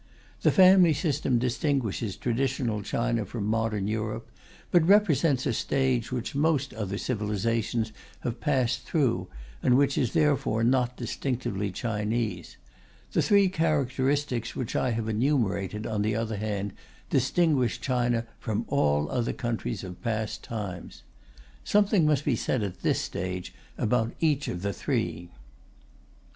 [0.41, 4.31] The family system distinguishes traditional China from modern Europe,
[4.71, 7.91] but represents a stage which most other civilizations
[8.21, 9.27] have passed through,
[9.61, 12.57] and which is therefore not distinctively Chinese;
[13.11, 16.73] the three characteristics which I have enumerated, on the other hand,
[17.11, 21.03] distinguish China from all other countries of past times.
[21.63, 25.29] Something must be said at this stage about each of the three.